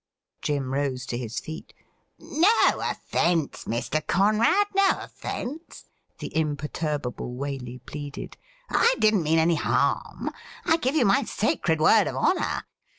[0.41, 1.75] Jim rose to his feet.'
[2.17, 4.01] No offence, Mr.
[4.07, 5.85] Conrad— no offence,'
[6.17, 8.35] the imperturbable Waley pleaded.'
[8.71, 10.31] I didn't mean any harm.
[10.65, 12.65] I give you my sacred word of honour.